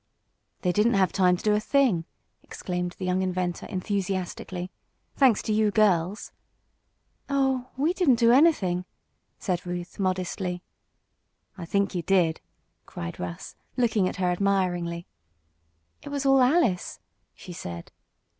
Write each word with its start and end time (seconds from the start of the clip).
"They 0.63 0.71
didn't 0.71 0.95
have 0.95 1.11
time 1.11 1.37
to 1.37 1.43
do 1.43 1.53
a 1.53 1.59
thing!" 1.59 2.05
exclaimed 2.41 2.95
the 2.97 3.05
young 3.05 3.21
inventor, 3.21 3.67
enthusiastically. 3.67 4.71
"Thanks 5.15 5.43
to 5.43 5.53
you 5.53 5.69
girls." 5.69 6.31
"Oh, 7.29 7.69
we 7.77 7.93
didn't 7.93 8.15
do 8.15 8.31
anything," 8.31 8.85
said 9.37 9.63
Ruth, 9.63 9.99
modestly. 9.99 10.63
"I 11.55 11.65
think 11.65 11.93
you 11.93 12.01
did!" 12.01 12.41
cried 12.87 13.19
Russ, 13.19 13.55
looking 13.77 14.09
at 14.09 14.15
her 14.15 14.31
admiringly. 14.31 15.05
"It 16.01 16.09
was 16.09 16.25
all 16.25 16.41
Alice!" 16.41 16.99
she 17.35 17.53
said. 17.53 17.91